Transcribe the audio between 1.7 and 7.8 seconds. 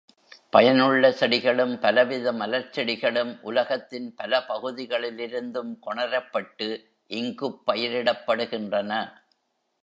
பலவித மலர்ச் செடிகளும் உலகத்தின் பல பகுதிகளிலிருந்தும் கொணரப்பட்டு இங்குப்